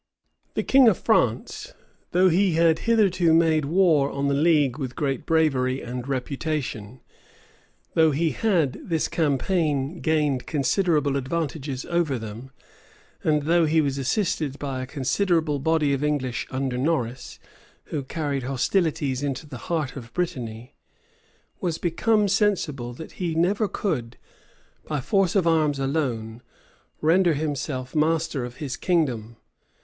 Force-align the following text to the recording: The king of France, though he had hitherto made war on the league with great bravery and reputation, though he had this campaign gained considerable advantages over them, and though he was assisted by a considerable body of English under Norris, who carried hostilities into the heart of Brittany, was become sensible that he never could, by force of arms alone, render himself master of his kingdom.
The 0.55 0.63
king 0.63 0.87
of 0.87 0.97
France, 0.97 1.75
though 2.11 2.27
he 2.29 2.53
had 2.53 2.79
hitherto 2.89 3.35
made 3.35 3.65
war 3.65 4.09
on 4.09 4.29
the 4.29 4.33
league 4.33 4.79
with 4.79 4.95
great 4.95 5.27
bravery 5.27 5.79
and 5.79 6.07
reputation, 6.07 7.01
though 7.93 8.09
he 8.09 8.31
had 8.31 8.79
this 8.83 9.07
campaign 9.07 9.99
gained 9.99 10.47
considerable 10.47 11.17
advantages 11.17 11.85
over 11.85 12.17
them, 12.17 12.49
and 13.23 13.43
though 13.43 13.67
he 13.67 13.79
was 13.79 13.99
assisted 13.99 14.57
by 14.57 14.81
a 14.81 14.87
considerable 14.87 15.59
body 15.59 15.93
of 15.93 16.03
English 16.03 16.47
under 16.49 16.79
Norris, 16.79 17.37
who 17.93 18.01
carried 18.01 18.41
hostilities 18.41 19.21
into 19.21 19.45
the 19.45 19.57
heart 19.69 19.95
of 19.95 20.11
Brittany, 20.15 20.73
was 21.59 21.77
become 21.77 22.27
sensible 22.27 22.91
that 22.93 23.11
he 23.21 23.35
never 23.35 23.67
could, 23.67 24.17
by 24.87 24.99
force 24.99 25.35
of 25.35 25.45
arms 25.45 25.77
alone, 25.77 26.41
render 27.01 27.35
himself 27.35 27.95
master 27.95 28.43
of 28.43 28.55
his 28.55 28.75
kingdom. 28.75 29.35